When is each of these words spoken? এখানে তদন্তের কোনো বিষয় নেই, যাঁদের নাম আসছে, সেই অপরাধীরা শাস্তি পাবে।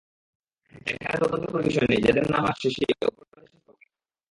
এখানে 0.91 1.17
তদন্তের 1.21 1.49
কোনো 1.51 1.63
বিষয় 1.63 1.87
নেই, 1.91 2.03
যাঁদের 2.05 2.25
নাম 2.33 2.43
আসছে, 2.51 2.67
সেই 2.75 2.91
অপরাধীরা 3.01 3.41
শাস্তি 3.43 3.59
পাবে। 3.65 3.85